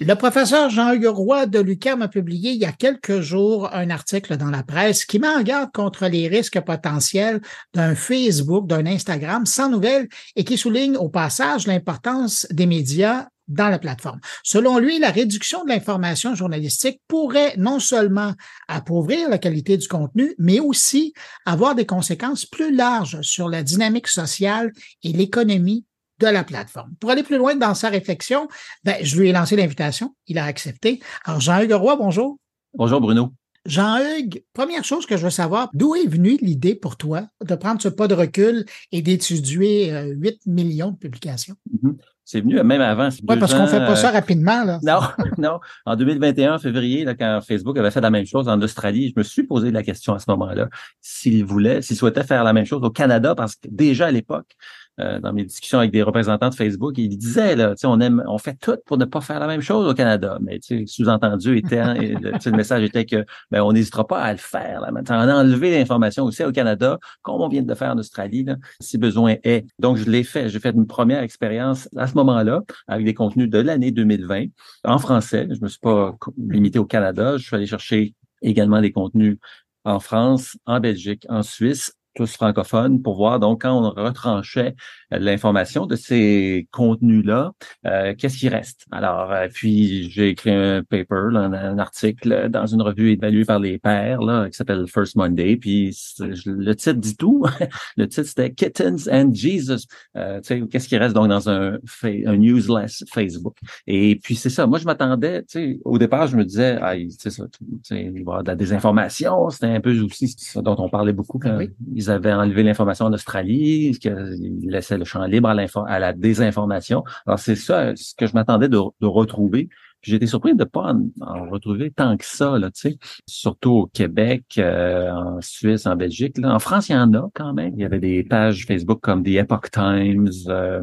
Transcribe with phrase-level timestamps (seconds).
[0.00, 4.50] Le professeur Jean-Hugues de l'UQAM a publié il y a quelques jours un article dans
[4.50, 7.40] la presse qui met en garde contre les risques potentiels
[7.74, 13.70] d'un Facebook, d'un Instagram sans nouvelles et qui souligne au passage l'importance des médias dans
[13.70, 14.20] la plateforme.
[14.44, 18.34] Selon lui, la réduction de l'information journalistique pourrait non seulement
[18.68, 21.12] appauvrir la qualité du contenu, mais aussi
[21.44, 24.72] avoir des conséquences plus larges sur la dynamique sociale
[25.02, 25.86] et l'économie
[26.20, 26.94] de la plateforme.
[27.00, 28.48] Pour aller plus loin dans sa réflexion,
[28.84, 30.14] ben, je lui ai lancé l'invitation.
[30.26, 31.00] Il a accepté.
[31.24, 32.38] Alors, Jean-Hugues Roy, bonjour.
[32.74, 33.32] Bonjour, Bruno.
[33.66, 37.82] Jean-Hugues, première chose que je veux savoir, d'où est venue l'idée pour toi de prendre
[37.82, 41.54] ce pas de recul et d'étudier 8 euh, millions de publications?
[41.74, 41.96] Mm-hmm.
[42.24, 43.08] C'est venu même avant.
[43.26, 44.62] Oui, parce qu'on ne fait pas ça euh, rapidement.
[44.62, 44.78] Là.
[44.82, 45.00] Non,
[45.38, 45.60] non.
[45.86, 49.24] En 2021, février, là, quand Facebook avait fait la même chose en Australie, je me
[49.24, 50.68] suis posé la question à ce moment-là
[51.00, 54.56] s'il voulait, s'il souhaitait faire la même chose au Canada, parce que déjà à l'époque,
[55.00, 58.38] euh, dans mes discussions avec des représentants de Facebook, ils disaient là, on aime, on
[58.38, 60.38] fait tout pour ne pas faire la même chose au Canada.
[60.40, 64.80] Mais sous-entendu était, le, le, message était que ben, on n'hésitera pas à le faire.
[64.80, 64.90] Là.
[64.90, 67.98] Maintenant, on a enlevé l'information aussi au Canada, comme on vient de le faire en
[67.98, 69.66] Australie, là, si besoin est.
[69.78, 70.48] Donc, je l'ai fait.
[70.48, 74.46] J'ai fait une première expérience à ce moment-là, avec des contenus de l'année 2020
[74.84, 75.48] en français.
[75.50, 77.36] Je me suis pas limité au Canada.
[77.36, 79.38] Je suis allé chercher également des contenus
[79.84, 84.74] en France, en Belgique, en Suisse, tous francophones, pour voir donc quand on retranchait
[85.12, 87.52] l'information de ces contenus-là,
[87.86, 88.86] euh, qu'est-ce qui reste?
[88.90, 93.78] Alors, euh, puis j'ai écrit un paper, un, article dans une revue évaluée par les
[93.78, 95.56] pairs là, qui s'appelle First Monday.
[95.56, 97.44] Puis le titre dit tout.
[97.96, 99.86] le titre c'était Kittens and Jesus.
[100.16, 103.56] Euh, tu sais, qu'est-ce qui reste donc dans un, un newsless Facebook?
[103.86, 104.66] Et puis c'est ça.
[104.66, 105.42] Moi, je m'attendais.
[105.42, 107.42] Tu sais, au départ, je me disais, ah, tu sais,
[107.90, 109.50] il va y avoir de la désinformation.
[109.50, 111.70] C'était un peu aussi ce dont on parlait beaucoup quand oui.
[111.94, 117.04] ils avaient enlevé l'information en Australie, qu'ils laissaient le champ libre à, la désinformation.
[117.26, 119.68] Alors, c'est ça ce que je m'attendais de retrouver.
[120.08, 122.98] J'ai été surpris de ne pas en, retrouver tant que ça, là, tu sais.
[123.26, 126.38] Surtout au Québec, euh, en Suisse, en Belgique.
[126.38, 126.54] Là.
[126.54, 127.74] En France, il y en a quand même.
[127.76, 130.82] Il y avait des pages Facebook comme The Epoch Times, euh,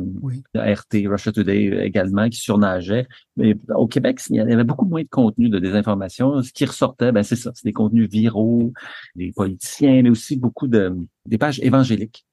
[0.53, 3.07] RT, Russia Today également, qui surnageaient.
[3.35, 6.43] Mais au Québec, il y avait beaucoup moins de contenu de désinformation.
[6.43, 8.71] Ce qui ressortait, ben c'est ça, c'est des contenus viraux,
[9.15, 12.25] des politiciens, mais aussi beaucoup de des pages évangéliques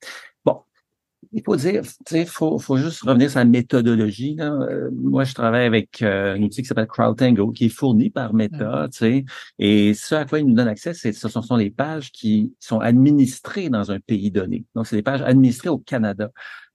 [1.33, 4.35] il faut dire, il faut, faut juste revenir sur la méthodologie.
[4.35, 4.53] Là.
[4.53, 8.35] Euh, moi, je travaille avec euh, un outil qui s'appelle CrowdTango, qui est fourni par
[8.35, 9.25] Meta, sais,
[9.59, 12.81] et ce à quoi il nous donne accès, c'est ce sont les pages qui sont
[12.81, 14.67] administrées dans un pays donné.
[14.75, 16.31] Donc, c'est des pages administrées au Canada.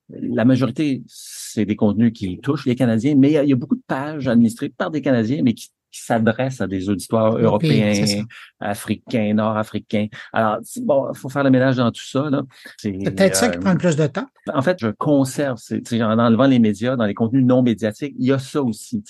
[0.09, 3.84] La majorité, c'est des contenus qui touchent les Canadiens, mais il y, a, beaucoup de
[3.85, 8.23] pages administrées par des Canadiens, mais qui qui s'adresse à des auditoires européens,
[8.59, 10.07] africains, nord-africains.
[10.33, 12.29] Alors, bon, il faut faire le ménage dans tout ça.
[12.77, 14.27] C'est peut-être ça qui euh, prend le plus de temps.
[14.53, 15.57] En fait, je conserve,
[15.93, 19.03] en enlevant les médias, dans les contenus non médiatiques, il y a ça aussi.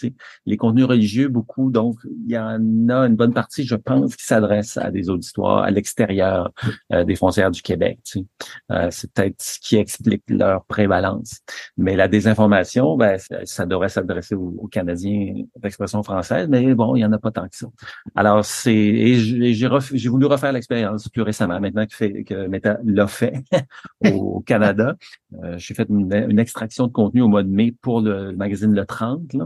[0.45, 4.25] Les contenus religieux, beaucoup, donc il y en a une bonne partie, je pense, qui
[4.25, 6.51] s'adresse à des auditoires à l'extérieur
[6.93, 7.99] euh, des frontières du Québec.
[8.71, 11.39] Euh, c'est peut-être ce qui explique leur prévalence.
[11.77, 17.01] Mais la désinformation, ben, ça devrait s'adresser aux, aux Canadiens d'expression française, mais bon, il
[17.01, 17.67] y en a pas tant que ça.
[18.15, 23.07] Alors, c'est et j'ai voulu refaire l'expérience plus récemment, maintenant que, fait, que Meta l'a
[23.07, 23.43] fait
[24.13, 24.95] au Canada.
[25.43, 28.85] Euh, j'ai fait une, extraction de contenu au mois de mai pour le, magazine Le
[28.85, 29.33] 30.
[29.33, 29.45] Là.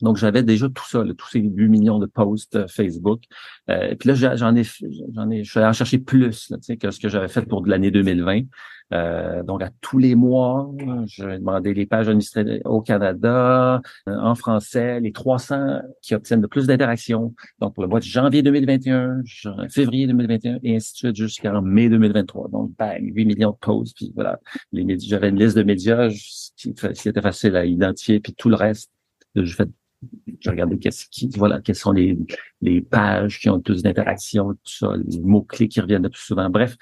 [0.00, 3.22] Donc, j'avais déjà tout ça, tous ces 8 millions de posts euh, Facebook.
[3.70, 4.64] Euh, puis là, j'en ai,
[5.12, 7.64] j'en ai, je suis allé en chercher plus là, que ce que j'avais fait pour
[7.66, 8.42] l'année 2020.
[8.92, 10.70] Euh, donc, à tous les mois,
[11.06, 16.42] je vais demander les pages administrées au Canada, euh, en français, les 300 qui obtiennent
[16.42, 17.34] le plus d'interactions.
[17.60, 19.22] Donc, pour le mois de janvier 2021,
[19.70, 22.48] février 2021, et ainsi de suite jusqu'en mai 2023.
[22.50, 23.96] Donc, bang, 8 millions de posts.
[23.96, 24.38] Puis voilà,
[24.72, 26.08] j'avais une liste de médias
[26.56, 28.20] qui, qui était facile à identifier.
[28.20, 28.90] Puis tout le reste,
[29.34, 29.66] je fais
[30.40, 32.18] j'ai regardé qu'est-ce qui, voilà, quelles sont les,
[32.60, 36.50] les pages qui ont plus d'interactions, tout ça, les mots-clés qui reviennent le plus souvent.
[36.50, 36.76] Bref,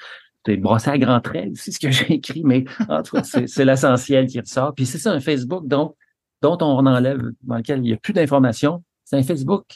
[0.44, 3.64] c'est brossé à grands traits, c'est ce que j'ai écrit, mais en tout cas, c'est
[3.64, 4.74] l'essentiel qui ressort.
[4.74, 5.94] Puis c'est ça, un Facebook dont,
[6.40, 8.82] dont on enlève, dans lequel il n'y a plus d'informations.
[9.04, 9.66] C'est un Facebook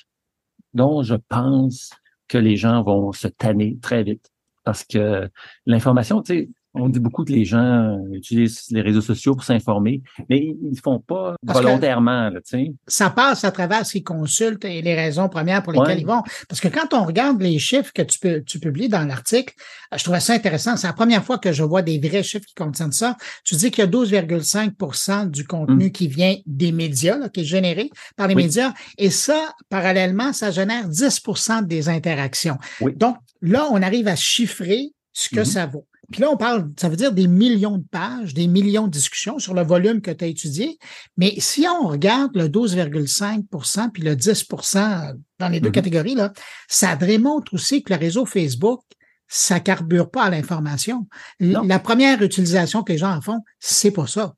[0.75, 1.91] dont je pense
[2.29, 4.31] que les gens vont se tanner très vite.
[4.65, 5.31] Parce que
[5.65, 10.03] l'information, tu sais, on dit beaucoup que les gens utilisent les réseaux sociaux pour s'informer,
[10.29, 12.31] mais ils ne font pas volontairement.
[12.31, 12.41] Là,
[12.87, 16.23] ça passe à travers ce qu'ils consultent et les raisons premières pour lesquelles ils vont.
[16.49, 19.55] Parce que quand on regarde les chiffres que tu, peux, tu publies dans l'article,
[19.97, 20.77] je trouvais ça intéressant.
[20.77, 23.17] C'est la première fois que je vois des vrais chiffres qui contiennent ça.
[23.45, 25.93] Tu dis qu'il y a 12,5% du contenu hum.
[25.93, 28.73] qui vient des médias, qui est généré par les médias.
[28.99, 32.59] Et ça, parallèlement, ça génère 10% des interactions.
[32.97, 35.45] Donc, là, on arrive à chiffrer ce que hum.
[35.45, 35.87] ça vaut.
[36.11, 39.39] Puis là, on parle, ça veut dire des millions de pages, des millions de discussions
[39.39, 40.79] sur le volume que tu as étudié.
[41.17, 45.73] Mais si on regarde le 12,5% puis le 10% dans les deux mm-hmm.
[45.73, 46.33] catégories, là,
[46.69, 48.81] ça démontre aussi que le réseau Facebook,
[49.29, 51.07] ça carbure pas à l'information.
[51.41, 54.35] La première utilisation que les gens en font, c'est pas ça.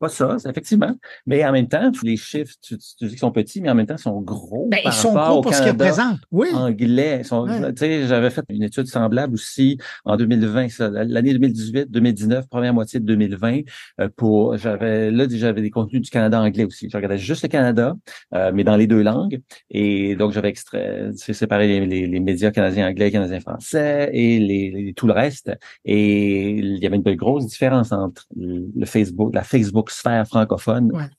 [0.00, 0.94] Pas ça, effectivement.
[1.26, 3.96] Mais en même temps, les chiffres, tu, dis qu'ils sont petits, mais en même temps,
[3.98, 4.66] ils sont gros.
[4.70, 6.20] Ben, ils sont gros pour ce qu'ils représentent.
[6.30, 6.48] Oui.
[6.54, 7.22] Anglais.
[7.22, 9.76] Sont, Tu sais, j'avais fait une étude semblable aussi
[10.06, 13.60] en 2020, l'année 2018, 2019, première moitié de 2020.
[14.00, 16.88] Euh, pour, j'avais, là, j'avais des contenus du Canada anglais aussi.
[16.90, 17.94] Je regardais juste le Canada,
[18.34, 19.42] euh, mais dans les deux langues.
[19.68, 25.06] Et donc, j'avais extrait, séparé les, les, médias canadiens anglais, canadiens français et les, tout
[25.06, 25.52] le reste.
[25.84, 31.10] Et il y avait une grosse différence entre le Facebook, la Facebook sphère francophone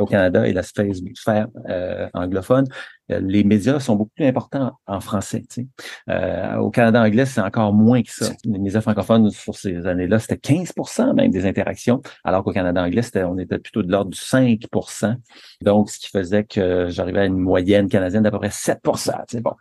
[0.00, 2.66] au Canada et la sphère euh, anglophone,
[3.10, 5.42] euh, les médias sont beaucoup plus importants en français.
[5.50, 5.66] Tu
[6.08, 6.56] sais.
[6.58, 8.32] au Canada anglais, c'est encore moins que ça.
[8.44, 13.02] Les médias francophones, sur ces années-là, c'était 15% même des interactions, alors qu'au Canada anglais,
[13.02, 15.16] c'était, on était plutôt de l'ordre du 5%
[15.62, 18.78] Donc, ce qui faisait que j'arrivais à une moyenne canadienne d'à peu près 7
[19.28, 19.52] tu bon.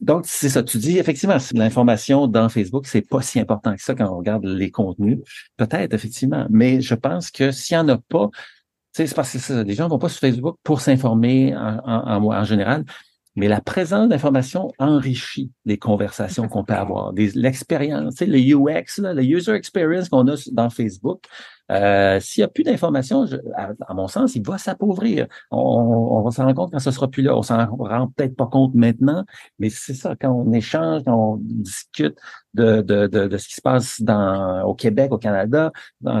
[0.00, 0.62] Donc, c'est ça.
[0.62, 4.44] Tu dis, effectivement, l'information dans Facebook, c'est pas si important que ça quand on regarde
[4.44, 5.18] les contenus.
[5.56, 6.46] Peut-être, effectivement.
[6.50, 8.28] Mais je pense que s'il n'y en a pas,
[8.92, 9.62] c'est parce que ça.
[9.62, 12.84] Les gens vont pas sur Facebook pour s'informer en, en, en, général,
[13.36, 19.52] mais la présence d'informations enrichit les conversations qu'on peut avoir, l'expérience, le UX, le user
[19.52, 21.24] experience qu'on a dans Facebook.
[21.70, 25.26] Euh, S'il n'y a plus d'informations, à, mon sens, il va s'appauvrir.
[25.50, 27.36] On, on, va s'en rendre compte quand ce sera plus là.
[27.36, 29.24] On s'en rend peut-être pas compte maintenant,
[29.58, 32.16] mais c'est ça, quand on échange, quand on discute
[32.54, 35.70] de, de, de, de ce qui se passe dans, au Québec, au Canada,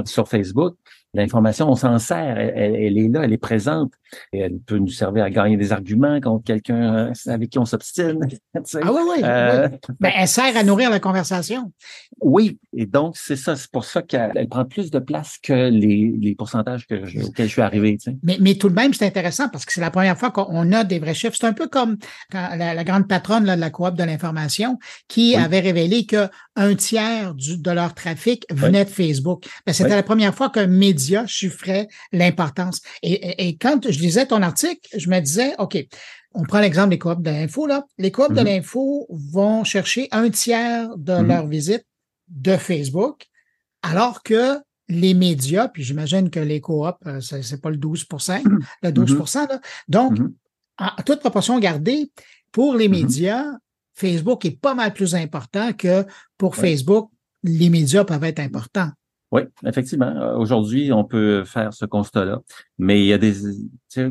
[0.04, 0.76] sur Facebook,
[1.14, 3.92] L'information, on s'en sert, elle, est là, elle est présente.
[4.32, 7.64] Et elle peut nous servir à gagner des arguments contre quelqu'un euh, avec qui on
[7.64, 8.18] s'obstine.
[8.54, 9.20] ah oui, oui.
[9.22, 9.68] Euh,
[10.00, 11.72] ben, elle sert à nourrir la conversation.
[12.20, 16.14] Oui, et donc c'est ça, c'est pour ça qu'elle prend plus de place que les,
[16.18, 16.94] les pourcentages que
[17.26, 17.96] auxquels je suis arrivé.
[17.98, 18.16] Tu sais.
[18.22, 20.84] mais, mais tout de même, c'est intéressant parce que c'est la première fois qu'on a
[20.84, 21.36] des vrais chiffres.
[21.38, 21.96] C'est un peu comme
[22.32, 26.28] la, grande patronne là, de la coop de l'information qui avait révélé que
[26.58, 29.46] un tiers du, de leur trafic venait de Facebook.
[29.64, 32.82] Ben, C'était la première fois qu'un média chiffrait l'importance.
[33.02, 35.78] Et, et, quand je lisais ton article, je me disais, OK,
[36.34, 37.84] on prend l'exemple des coops de l'info, là.
[37.96, 38.44] Les coops de mm-hmm.
[38.44, 41.26] l'info vont chercher un tiers de mm-hmm.
[41.26, 41.84] leur visite
[42.26, 43.26] de Facebook,
[43.82, 44.58] alors que
[44.88, 48.42] les médias, puis j'imagine que les coops, euh, c'est pas le 12%
[48.82, 49.48] le 12 mm-hmm.
[49.48, 49.60] là.
[49.88, 50.18] Donc,
[50.78, 52.10] en toute proportion gardée,
[52.50, 53.46] pour les médias,
[53.98, 56.06] Facebook est pas mal plus important que
[56.36, 57.10] pour Facebook,
[57.42, 58.90] les médias peuvent être importants.
[59.30, 60.06] Oui, effectivement.
[60.06, 62.40] Euh, aujourd'hui, on peut faire ce constat-là.
[62.78, 63.34] Mais il y a des.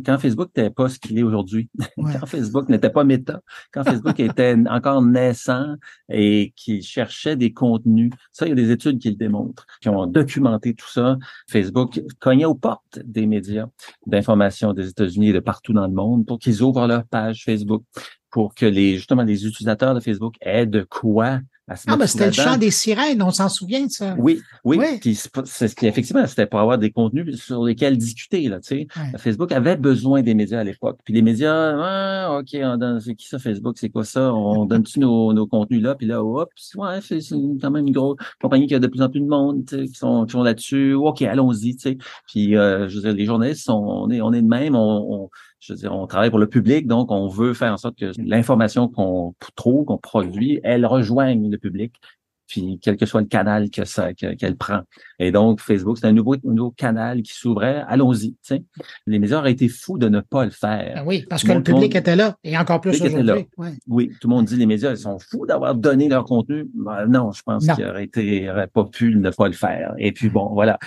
[0.06, 3.42] Quand Facebook n'était pas ce qu'il est aujourd'hui, quand Facebook n'était pas méta,
[3.72, 5.76] quand Facebook était encore naissant
[6.10, 9.90] et qui cherchait des contenus, ça, il y a des études qui le démontrent, qui
[9.90, 11.18] ont documenté tout ça.
[11.50, 13.68] Facebook cognait aux portes des médias
[14.06, 17.84] d'information des États-Unis et de partout dans le monde pour qu'ils ouvrent leur page Facebook,
[18.30, 21.40] pour que les justement les utilisateurs de Facebook aient de quoi
[21.70, 24.16] ah, ben c'était le chant des sirènes, on s'en souvient de ça.
[24.18, 24.78] Oui, oui.
[25.44, 28.48] c'est, effectivement, c'était pour avoir des contenus sur lesquels discuter.
[28.48, 28.88] Là, tu sais.
[29.18, 30.98] Facebook avait besoin des médias à l'époque.
[31.04, 32.58] Puis les médias, ah, OK,
[33.02, 33.76] c'est qui ça, Facebook?
[33.78, 34.34] C'est quoi ça?
[34.34, 35.96] On donne-tu nos, nos contenus là?
[35.96, 37.20] Puis là, hop, ouais, c'est,
[37.62, 40.26] quand même une grosse compagnie qui a de plus en plus de monde qui sont,
[40.26, 40.94] qui sont là-dessus.
[40.94, 41.76] OK, allons-y.
[41.76, 41.98] Tu sais.
[42.28, 44.74] Puis euh, je veux dire, les journalistes, sont, on est, on est de même.
[44.78, 47.78] on, on je veux dire, on travaille pour le public, donc on veut faire en
[47.78, 51.94] sorte que l'information qu'on trouve, qu'on produit, elle rejoigne le public,
[52.48, 54.82] puis quel que soit le canal que ça qu'elle prend.
[55.20, 57.84] Et donc Facebook, c'est un nouveau, nouveau canal qui s'ouvrait.
[57.88, 58.36] Allons-y.
[59.06, 60.96] Les médias auraient été fous de ne pas le faire.
[60.96, 63.48] Ben oui, parce que le public était là et encore plus aujourd'hui.
[63.88, 66.70] Oui, tout le monde dit les médias ils sont fous d'avoir donné leur contenu.
[66.74, 69.94] Ben, non, je pense qu'ils auraient été auraient pas pu ne pas le faire.
[69.98, 70.80] Et puis bon, voilà.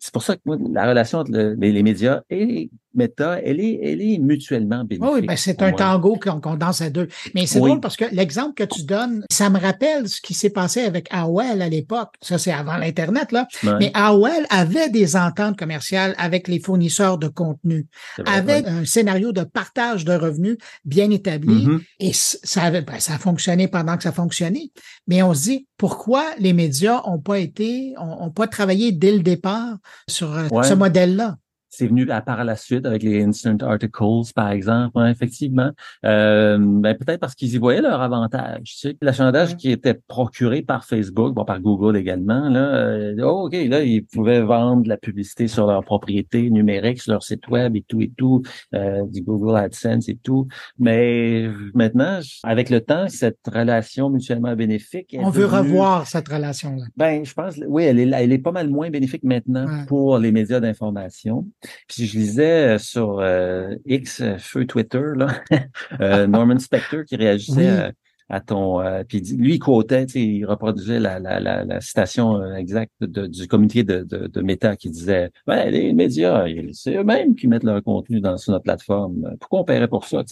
[0.00, 4.02] C'est pour ça que moi, la relation entre les médias et Meta, elle est, elle
[4.02, 5.14] est mutuellement bénéfique.
[5.14, 7.08] Oui, ben c'est un tango qu'on danse à deux.
[7.34, 10.50] Mais c'est drôle parce que l'exemple que tu donnes, ça me rappelle ce qui s'est
[10.50, 12.14] passé avec AOL à l'époque.
[12.20, 13.46] Ça, c'est avant l'Internet, là.
[13.62, 17.86] Mais AOL avait des ententes commerciales avec les fournisseurs de contenu,
[18.26, 21.66] avait un scénario de partage de revenus bien établi.
[21.66, 21.80] Mm-hmm.
[22.00, 24.70] Et ça, avait, ben, ça a fonctionné pendant que ça fonctionnait.
[25.06, 29.20] Mais on se dit, pourquoi les médias ont pas été, ont, pas travaillé dès le
[29.20, 29.78] départ
[30.08, 31.36] sur euh, ce modèle-là?
[31.70, 35.70] C'est venu à par la suite avec les instant articles, par exemple, hein, effectivement.
[36.04, 38.62] Euh, ben, peut-être parce qu'ils y voyaient leur avantage.
[38.64, 39.56] Tu sais.
[39.56, 44.04] Qui était procuré par Facebook, bon, par Google également, là, euh, oh, OK, là, ils
[44.04, 48.00] pouvaient vendre de la publicité sur leur propriété numérique, sur leur site web et tout
[48.00, 48.42] et tout,
[48.74, 50.48] euh, du Google AdSense et tout.
[50.78, 55.16] Mais maintenant, avec le temps, cette relation mutuellement bénéfique.
[55.20, 56.84] On veut revoir cette relation-là.
[56.96, 60.32] Ben, je pense, oui, elle est, elle est pas mal moins bénéfique maintenant pour les
[60.32, 61.46] médias d'information.
[61.88, 65.28] Puis je lisais euh, sur euh, X, euh, feu Twitter, là,
[66.26, 67.92] Norman Spector qui réagissait
[68.28, 68.80] à, ton...
[69.08, 74.28] puis lui, il quotait, il reproduisait la, la, la, citation exacte du comité de, de,
[74.28, 78.52] de Meta qui disait ben, les médias, c'est eux-mêmes qui mettent leur contenu dans, sur
[78.52, 79.36] notre plateforme.
[79.40, 80.22] Pourquoi on paierait pour ça?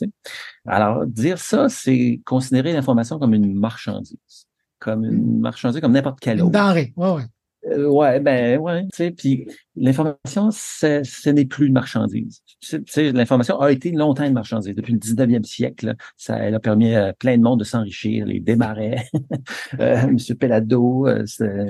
[0.64, 4.47] Alors, dire ça, c'est considérer l'information comme une marchandise
[4.80, 6.47] comme une marchandise, comme n'importe quelle autre.
[6.47, 7.25] Une denrée, ouais, ouais.
[7.66, 12.40] Euh, ouais, ben ouais, tu sais, puis l'information, ce n'est plus une marchandise.
[12.60, 14.74] Tu sais, l'information a été longtemps une marchandise.
[14.74, 18.40] Depuis le 19e siècle, ça elle a permis à plein de monde de s'enrichir, les
[18.40, 19.04] démarrais.
[19.80, 21.24] euh, Monsieur Pelado, euh,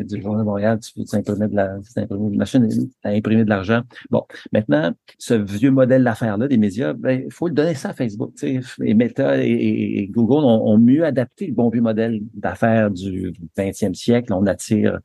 [0.04, 2.68] du Journal de Montréal, tu peux imprimer de la, imprimer une machine
[3.02, 3.83] à imprimer de l'argent.
[4.11, 7.92] Bon, maintenant, ce vieux modèle d'affaires-là des médias, ben, il faut le donner ça à
[7.95, 8.35] Facebook.
[8.37, 12.90] Tu sais, et Meta et, Google ont, ont mieux adapté le bon vieux modèle d'affaires
[12.90, 14.33] du 20e siècle.
[14.33, 15.00] On attire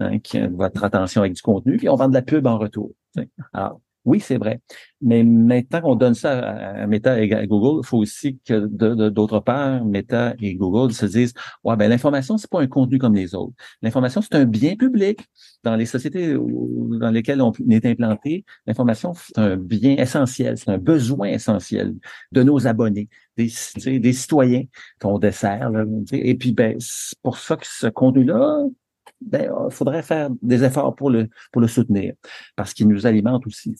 [0.00, 2.92] hein, qui, votre attention avec du contenu, puis on vend de la pub en retour.
[3.52, 4.60] Alors, oui, c'est vrai.
[5.02, 8.66] Mais maintenant qu'on donne ça à, Meta et à Google, il faut aussi que
[9.10, 13.14] d'autre part, Meta et Google se disent Ouais, ben l'information, c'est pas un contenu comme
[13.14, 13.52] les autres.
[13.82, 15.20] L'information, c'est un bien public.
[15.62, 20.78] Dans les sociétés dans lesquelles on est implanté, l'information, c'est un bien essentiel, c'est un
[20.78, 21.94] besoin essentiel
[22.32, 23.50] de nos abonnés, des,
[23.98, 24.64] des citoyens
[25.00, 25.70] qu'on dessert.
[26.12, 28.64] et puis, ben, c'est pour ça que ce contenu-là,
[29.20, 32.14] ben, il faudrait faire des efforts pour le, pour le soutenir,
[32.56, 33.74] parce qu'il nous alimente aussi.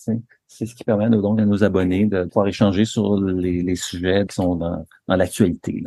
[0.46, 4.26] C'est ce qui permet donc à nos abonnés de pouvoir échanger sur les, les sujets
[4.28, 5.84] qui sont dans, dans l'actualité.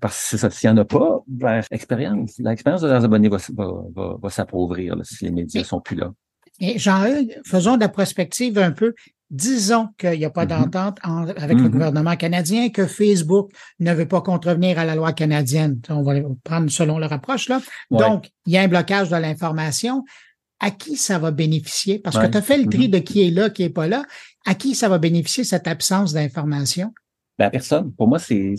[0.00, 3.28] Parce que c'est ça, s'il n'y en a pas, ben, l'expérience, l'expérience de leurs abonnés
[3.28, 6.12] va, va, va, s'appauvrir si les médias sont plus là.
[6.60, 7.04] Et jean
[7.44, 8.94] faisons de la prospective un peu
[9.30, 10.48] disons qu'il n'y a pas mm-hmm.
[10.48, 11.70] d'entente avec le mm-hmm.
[11.70, 13.50] gouvernement canadien, que Facebook
[13.80, 15.80] ne veut pas contrevenir à la loi canadienne.
[15.88, 16.14] On va
[16.44, 17.60] prendre selon leur approche là.
[17.90, 20.04] Donc, il y a un blocage de l'information.
[20.60, 21.98] À qui ça va bénéficier?
[21.98, 22.92] Parce que tu as fait le tri mm-hmm.
[22.92, 24.04] de qui est là, qui est pas là.
[24.46, 26.92] À qui ça va bénéficier cette absence d'information?
[27.38, 27.92] Ben, personne.
[27.92, 28.54] Pour moi, c'est,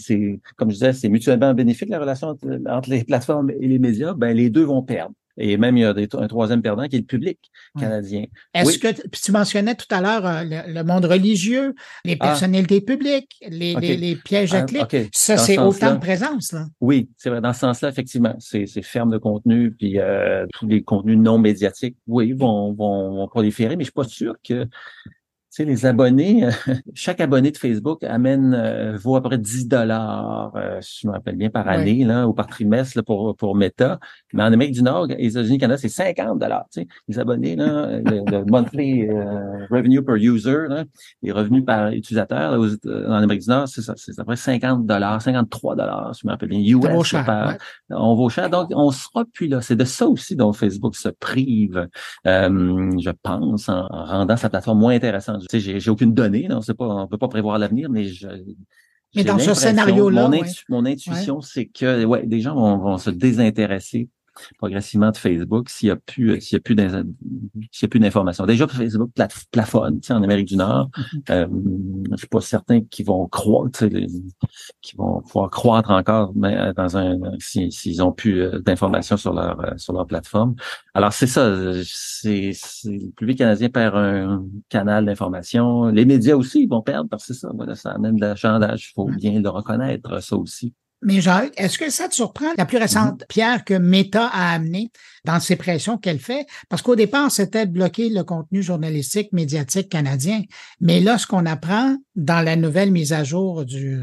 [0.57, 4.13] comme je disais, c'est mutuellement bénéfique la relation entre, les plateformes et les médias.
[4.13, 5.15] Ben, les deux vont perdre.
[5.37, 7.39] Et même, il y a un troisième perdant qui est le public
[7.77, 8.25] canadien.
[8.53, 11.75] Est-ce que tu mentionnais tout à l'heure euh, le, monde religieux,
[12.05, 12.27] les ah.
[12.27, 14.87] personnalités publiques, les, les, pièges à ah?
[15.11, 16.53] Ça, c'est autant de présence.
[16.53, 16.67] Là.
[16.79, 17.41] Oui, c'est vrai.
[17.41, 21.97] Dans ce sens-là, effectivement, c'est ferme de contenu, puis euh, tous les contenus non médiatiques,
[22.07, 24.67] oui, vont, vont, vont proliférer, mais je suis pas sûr que
[25.55, 26.51] sais, les abonnés, euh,
[26.93, 31.13] chaque abonné de Facebook amène euh, vaut à peu près 10 dollars, euh, je me
[31.13, 33.99] rappelle bien, par année là, ou par trimestre là, pour, pour Meta.
[34.33, 36.65] Mais en Amérique du Nord, les États-Unis, Canada, c'est 50 dollars.
[36.71, 39.09] Tu sais, les abonnés, là, le, monthly
[39.69, 40.83] revenue per user, là,
[41.21, 42.57] les revenus par utilisateur là,
[43.07, 46.27] en Amérique du Nord, c'est ça, c'est à peu près 50 dollars, 53 dollars, je
[46.27, 46.85] me rappelle bien, US.
[46.89, 47.57] On cher,
[47.89, 49.61] On vaut cher, donc on sera plus là.
[49.61, 51.87] C'est de ça aussi dont Facebook se prive,
[52.25, 57.27] je pense, en rendant sa plateforme moins intéressante j'ai aucune donnée, on ne peut pas
[57.27, 58.27] prévoir l'avenir, mais je,
[59.15, 60.29] mais dans ce scénario-là,
[60.69, 64.09] mon, intuition, c'est que ouais, des gens vont se désintéresser
[64.57, 66.75] progressivement de Facebook s'il y a plus euh, s'il y a plus
[67.71, 68.45] s'il y a plus d'informations.
[68.45, 69.11] Déjà Facebook
[69.51, 70.89] plafonne, tu sais, en Amérique du Nord.
[70.89, 71.31] Mm-hmm.
[71.31, 71.47] Euh,
[72.11, 73.85] je suis pas certain qu'ils vont croître,
[74.81, 79.33] qu'ils vont pouvoir croître encore mais euh, dans un s'ils ont plus euh, d'informations sur
[79.33, 80.55] leur sur leur plateforme.
[80.93, 82.51] Alors c'est ça, c'est
[82.85, 85.85] le public canadien perd un canal d'information.
[85.85, 88.89] Les médias aussi ils vont perdre parce que c'est ça, voilà, ça amène de l'achandage.
[88.89, 90.73] Il faut bien le reconnaître ça aussi.
[91.01, 93.27] Mais Jacques, est-ce que ça te surprend la plus récente mm-hmm.
[93.27, 94.91] pierre que Meta a amenée
[95.23, 96.47] dans ces pressions qu'elle fait?
[96.69, 100.41] Parce qu'au départ, c'était de bloquer le contenu journalistique, médiatique canadien.
[100.79, 104.01] Mais là, ce qu'on apprend dans la nouvelle mise à jour du,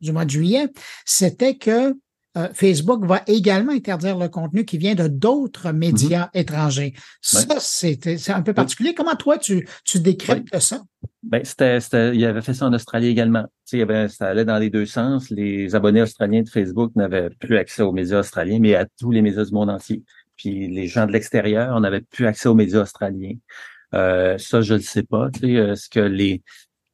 [0.00, 0.68] du mois de juillet,
[1.06, 1.94] c'était que
[2.36, 6.40] euh, Facebook va également interdire le contenu qui vient de d'autres médias mm-hmm.
[6.40, 6.94] étrangers.
[7.20, 8.94] Ça, c'est un peu particulier.
[8.94, 10.82] Comment toi, tu, tu décryptes ça?
[11.22, 13.44] Ben, c'était, c'était, il avait fait ça en Australie également.
[13.66, 15.30] Tu sais, avait, ça allait dans les deux sens.
[15.30, 19.22] Les abonnés australiens de Facebook n'avaient plus accès aux médias australiens, mais à tous les
[19.22, 20.02] médias du monde entier.
[20.36, 23.34] Puis les gens de l'extérieur, on n'avait plus accès aux médias australiens.
[23.94, 25.30] Euh, ça, je ne sais pas.
[25.30, 26.42] Tu sais, euh, ce que les,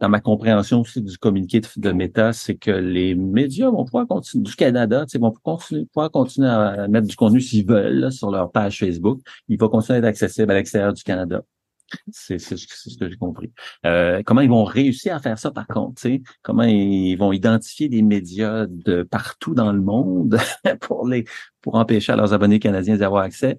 [0.00, 4.44] dans ma compréhension aussi du communiqué de, Meta, c'est que les médias vont pouvoir continuer,
[4.44, 8.50] du Canada, tu sais, vont pouvoir continuer à mettre du contenu s'ils veulent sur leur
[8.52, 9.20] page Facebook.
[9.48, 11.42] Il va continuer à être accessible à l'extérieur du Canada.
[12.10, 12.54] C'est ce
[12.98, 13.52] que j'ai compris.
[13.86, 16.00] Euh, comment ils vont réussir à faire ça, par contre?
[16.00, 16.22] sais?
[16.42, 20.38] Comment ils vont identifier des médias de partout dans le monde
[20.80, 21.24] pour les
[21.60, 23.58] pour empêcher à leurs abonnés canadiens d'y avoir accès?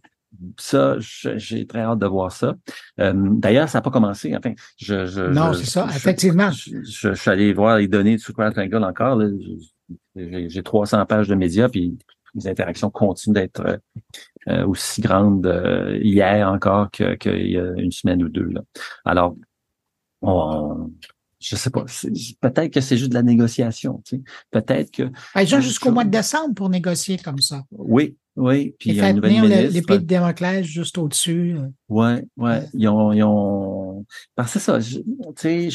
[0.57, 2.55] Ça, j'ai très hâte de voir ça.
[2.99, 4.35] Euh, d'ailleurs, ça n'a pas commencé.
[4.37, 6.51] Enfin, je, je non, c'est ça, effectivement.
[6.51, 9.19] Je, suis allé voir les données de Super Triangle encore.
[10.15, 11.97] J'ai 300 pages de médias, puis
[12.35, 13.77] les interactions continuent d'être euh,
[14.47, 18.49] euh, aussi grandes euh, hier encore qu'il y a une semaine ou deux.
[18.49, 18.61] Là.
[19.05, 19.35] Alors,
[20.21, 20.91] on,
[21.39, 21.85] je sais pas.
[22.41, 24.01] Peut-être que c'est juste de la négociation.
[24.05, 24.21] Tu sais.
[24.51, 25.03] Peut-être que.
[25.03, 27.63] Ben, ils ont jusqu'au mois de décembre pour négocier comme ça.
[27.71, 28.75] Oui, oui.
[28.77, 29.73] Puis il y a une nouvelle ministre.
[29.73, 31.55] L'épée de Démoclès juste au-dessus.
[31.87, 32.51] Oui, oui.
[32.73, 34.05] Ils ont, ils ont.
[34.35, 35.01] Parce que ça, tu
[35.37, 35.69] sais,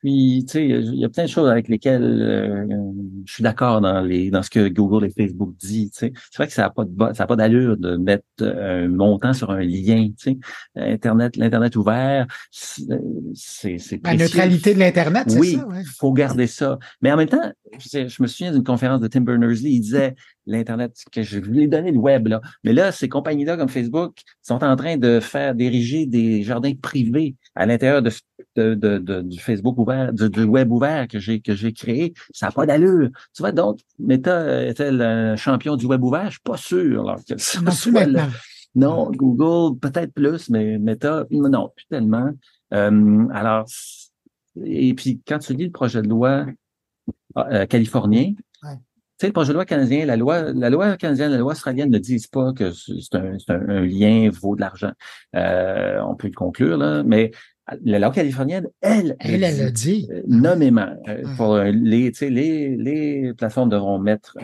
[0.00, 2.66] puis, tu sais, il y a plein de choses avec lesquelles euh,
[3.24, 5.90] je suis d'accord dans les dans ce que Google et Facebook disent.
[5.90, 8.24] Tu sais, c'est vrai que ça n'a pas de ça a pas d'allure de mettre
[8.40, 10.08] un montant sur un lien.
[10.16, 10.38] Tu sais,
[10.76, 15.34] Internet, l'internet ouvert, c'est c'est la neutralité de l'internet.
[15.36, 15.82] Oui, ça, ouais.
[15.96, 16.78] faut garder ça.
[17.02, 20.14] Mais en même temps, je, me souviens d'une conférence de Tim Berners-Lee, il disait
[20.46, 22.40] l'Internet, que je voulais donner le web, là.
[22.64, 27.36] Mais là, ces compagnies-là comme Facebook sont en train de faire diriger des jardins privés
[27.54, 28.10] à l'intérieur de,
[28.56, 32.14] de, de, du Facebook ouvert, du, web ouvert que j'ai que j'ai créé.
[32.32, 33.08] Ça n'a pas d'allure.
[33.34, 36.26] Tu vois, donc, Meta était le champion du web ouvert?
[36.26, 38.06] Je suis pas sûr que ça soit
[38.74, 42.30] Non, Google, peut-être plus, mais Meta, non, plus tellement.
[42.74, 43.66] Euh, alors,
[44.64, 46.46] et puis quand tu lis le projet de loi
[47.36, 48.34] euh, californien,
[49.18, 51.90] tu sais, le projet de loi canadien, la loi, la loi canadienne, la loi australienne
[51.90, 54.92] ne disent pas que c'est un, un, lien vaut de l'argent.
[55.34, 57.32] Euh, on peut le conclure, là, mais
[57.84, 63.34] la loi californienne, elle, elle, elle, a dit euh, nommément euh, pour les, les, les
[63.34, 64.36] plateformes devront mettre,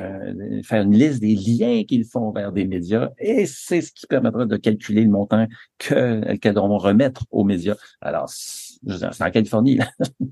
[0.62, 4.47] faire une liste des liens qu'ils font vers des médias et c'est ce qui permettra
[4.47, 5.47] de calculer le montant
[5.78, 7.76] que qu'elles devront remettre aux médias.
[8.00, 9.78] Alors, c'est en Californie.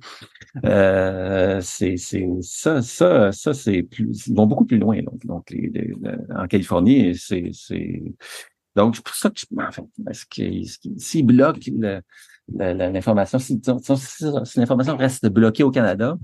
[0.64, 5.00] euh, c'est ça, ça, ça c'est plus, ils vont beaucoup plus loin.
[5.02, 5.92] Donc, donc les,
[6.34, 8.02] en Californie, c'est c'est
[8.74, 10.42] donc c'est pour ça que enfin, parce que
[10.98, 11.60] s'ils bloquent
[12.48, 16.16] l'information, si, si l'information reste bloquée au Canada,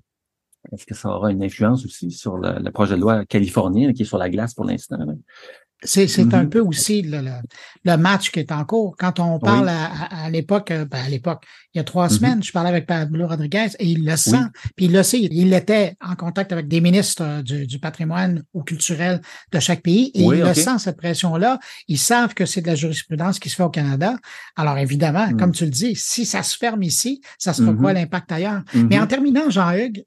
[0.73, 4.03] est-ce que ça aura une influence aussi sur le, le projet de loi californien qui
[4.03, 4.99] est sur la glace pour l'instant?
[5.83, 7.21] C'est mm un peu aussi le,
[7.85, 8.97] le, match qui est en cours.
[8.99, 12.11] Quand on parle à, à, l'époque, euh, ben à l'époque, il y a trois mm-hmm.
[12.11, 14.43] semaines, je parlais avec Pablo Rodriguez et il le sent,
[14.75, 15.21] puis il le sait.
[15.21, 19.21] Il était en contact avec des ministres euh, du, du patrimoine ou culturel
[19.53, 21.61] de chaque pays et il le sent, cette pression-là.
[21.87, 24.17] Ils savent que c'est de la jurisprudence qui se fait au Canada.
[24.57, 25.55] Alors évidemment, comme mm.
[25.55, 27.95] tu le dis, si ça se ferme ici, ça sera quoi mm-hmm.
[27.95, 28.63] l'impact ailleurs?
[28.75, 29.07] Mais en mm-hmm.
[29.07, 30.05] terminant, Jean-Hugues,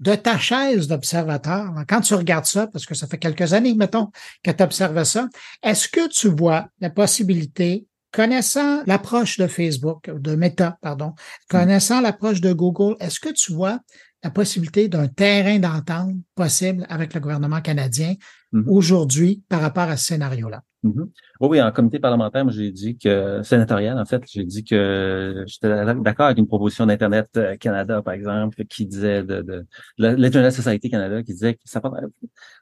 [0.00, 4.10] de ta chaise d'observateur, quand tu regardes ça, parce que ça fait quelques années, mettons,
[4.42, 5.28] que tu observes ça.
[5.62, 11.14] Est-ce que tu vois la possibilité, connaissant l'approche de Facebook, de Meta, pardon,
[11.48, 13.80] connaissant l'approche de Google, est-ce que tu vois
[14.22, 18.14] la possibilité d'un terrain d'entente possible avec le gouvernement canadien
[18.52, 18.68] mm-hmm.
[18.68, 20.62] aujourd'hui par rapport à ce scénario-là?
[20.84, 21.08] Mm-hmm.
[21.40, 26.26] Oui, en comité parlementaire, j'ai dit que, sénatorial, en fait, j'ai dit que j'étais d'accord
[26.26, 29.66] avec une proposition d'Internet euh, Canada, par exemple, qui disait de, de,
[29.96, 31.80] l'Internet Society Canada, qui disait que ça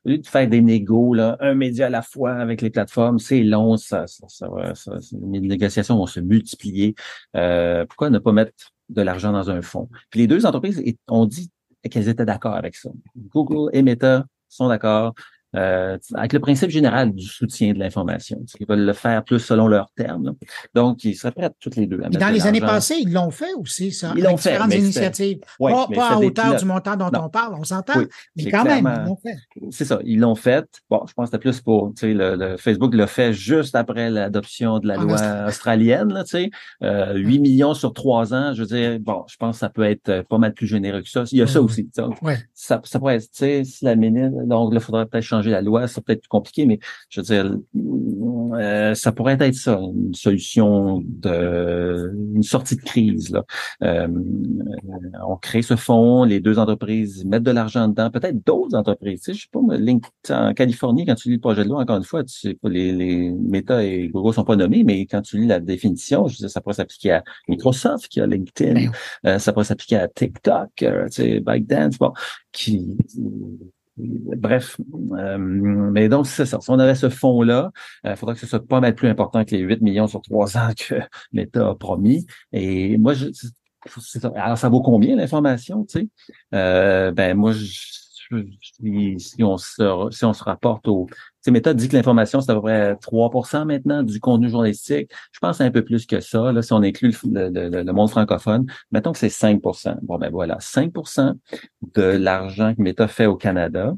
[0.05, 3.19] au lieu de faire des négos, là, un média à la fois avec les plateformes,
[3.19, 6.95] c'est long, ça, ça, ça, ça, les négociations vont se multiplier.
[7.37, 8.53] Euh, pourquoi ne pas mettre
[8.89, 9.89] de l'argent dans un fonds?
[10.11, 11.51] Puis les deux entreprises ont dit
[11.91, 12.91] qu'elles étaient d'accord avec ça.
[13.17, 15.15] Google et Meta sont d'accord.
[15.55, 18.43] Euh, avec le principe général du soutien de l'information.
[18.59, 20.35] Ils veulent le faire plus selon leurs termes.
[20.75, 23.53] Donc, ils seraient prêts toutes les deux à Dans les années passées, ils l'ont fait
[23.59, 24.15] aussi, ça.
[24.17, 24.53] Ils l'ont fait.
[24.53, 25.41] Différentes initiatives.
[25.59, 28.01] pas, à hauteur du montant dont on parle, on s'entend,
[28.37, 29.37] mais quand même, ils l'ont fait.
[29.71, 30.67] C'est ça, ils l'ont fait.
[30.89, 34.09] Bon, je pense que c'était plus pour, tu sais, le, Facebook l'a fait juste après
[34.09, 36.51] l'adoption de la loi australienne, là, tu sais.
[36.83, 39.85] Euh, 8 millions sur trois ans, je veux dire, bon, je pense que ça peut
[39.85, 41.25] être euh, pas mal plus généreux que ça.
[41.31, 41.91] Il y a ça aussi.
[42.55, 45.63] Ça, ça pourrait être, tu sais, si la ministre, donc, il faudrait peut-être changer la
[45.63, 46.79] loi, c'est peut-être plus compliqué, mais
[47.09, 47.57] je veux dire,
[48.55, 53.31] euh, ça pourrait être ça, une solution de une sortie de crise.
[53.31, 53.45] Là.
[53.83, 54.09] Euh,
[55.27, 59.21] on crée ce fonds, les deux entreprises mettent de l'argent dedans, peut-être d'autres entreprises.
[59.23, 61.97] Tu sais, je sais pas, en Californie, quand tu lis le projet de loi, encore
[61.97, 65.39] une fois, tu sais les, les Meta et Google sont pas nommés, mais quand tu
[65.39, 68.93] lis la définition, je veux dire, ça pourrait s'appliquer à Microsoft, qui a LinkedIn, ben
[69.27, 72.13] euh, ça pourrait s'appliquer à TikTok, tu sais, ByteDance, bon,
[72.53, 72.97] qui
[74.03, 74.77] Bref,
[75.13, 76.61] euh, mais donc c'est ça.
[76.61, 77.71] Si on avait ce fonds-là,
[78.05, 80.23] il euh, faudrait que ce soit pas mal plus important que les 8 millions sur
[80.23, 80.97] trois ans que
[81.33, 82.27] l'État a promis.
[82.53, 84.33] Et moi, je, ça.
[84.37, 86.09] alors ça vaut combien l'information, tu sais?
[86.55, 87.65] Euh, ben moi, je,
[89.19, 91.07] si, on se, si on se rapporte au...
[91.41, 95.11] Ces méthodes dit que l'information, c'est à peu près 3% maintenant du contenu journalistique.
[95.33, 98.67] Je pense un peu plus que ça, là, si on inclut le, le, monde francophone.
[98.93, 101.35] Mettons que c'est 5% Bon, ben voilà, 5%
[101.95, 103.95] de l'argent que Meta fait au Canada,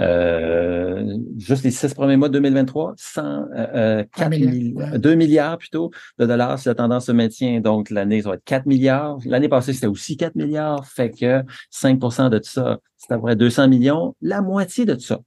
[0.00, 5.90] euh, juste les six premiers mois de 2023, 100, euh, 4 milliards, 2 milliards plutôt
[6.18, 7.60] de dollars si la tendance se maintient.
[7.60, 9.18] Donc, l'année, ça va être 4 milliards.
[9.24, 10.86] L'année passée, c'était aussi 4 milliards.
[10.86, 14.14] Fait que 5% de tout ça, c'est à peu près 200 millions.
[14.20, 15.20] La moitié de tout ça,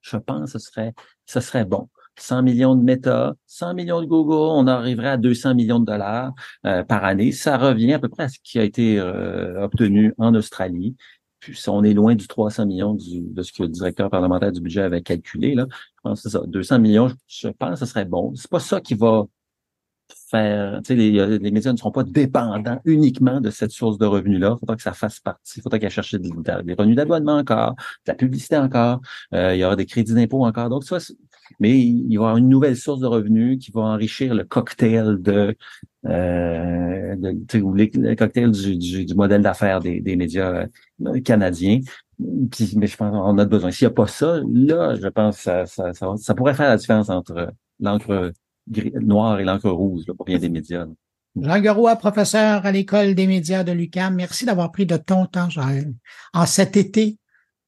[0.00, 0.92] je pense, ce serait,
[1.26, 1.88] ce serait bon.
[2.16, 6.32] 100 millions de Meta, 100 millions de Google, on arriverait à 200 millions de dollars
[6.66, 7.32] euh, par année.
[7.32, 10.96] Ça revient à peu près à ce qui a été euh, obtenu en Australie.
[11.68, 15.02] On est loin du 300 millions de ce que le directeur parlementaire du budget avait
[15.02, 15.54] calculé.
[15.54, 15.66] Là.
[15.70, 16.44] Je pense que c'est ça.
[16.46, 18.34] 200 millions, je, pense que ce serait bon.
[18.34, 19.24] C'est pas ça qui va
[20.34, 20.80] faire.
[20.82, 24.54] Tu sais, les, les, médias ne seront pas dépendants uniquement de cette source de revenus-là.
[24.56, 25.58] Il faudra que ça fasse partie.
[25.58, 29.00] Il faudra qu'elle cherche des, revenus d'abonnement encore, de la publicité encore.
[29.32, 30.68] Euh, il y aura des crédits d'impôt encore.
[30.70, 30.98] Donc, ça,
[31.60, 35.18] mais il va y avoir une nouvelle source de revenus qui va enrichir le cocktail
[35.20, 35.56] de,
[36.06, 37.16] euh,
[38.16, 40.66] cocktail du, du, modèle d'affaires des, des, médias
[41.06, 41.80] euh, canadiens.
[42.18, 43.70] mais je pense qu'on a besoin.
[43.70, 46.76] S'il n'y a pas ça, là, je pense que ça, ça, ça, pourrait faire la
[46.76, 48.32] différence entre l'encre
[49.00, 50.86] noire et l'encre rouge là, pour bien des médias.
[51.36, 55.48] Jean Garoua, professeur à l'École des médias de l'UQAM, merci d'avoir pris de ton temps,
[56.32, 57.18] en cet été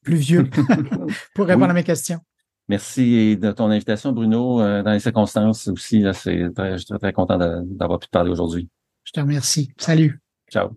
[0.02, 0.48] pluvieux,
[1.34, 2.20] pour répondre à mes questions.
[2.68, 4.60] Merci de ton invitation, Bruno.
[4.60, 8.10] Euh, dans les circonstances aussi, là, c'est je suis très, très content d'avoir pu te
[8.10, 8.68] parler aujourd'hui.
[9.04, 9.72] Je te remercie.
[9.78, 10.20] Salut.
[10.50, 10.76] Ciao.